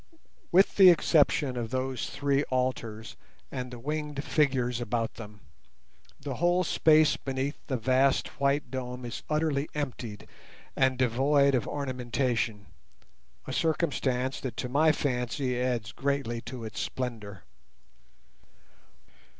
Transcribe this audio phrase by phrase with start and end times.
[0.51, 3.15] With the exception of those three altars
[3.51, 5.41] and the winged figures about them,
[6.19, 10.17] the whole space beneath the vast white dome is utterly empty
[10.75, 17.43] and devoid of ornamentation—a circumstance that to my fancy adds greatly to its splendour.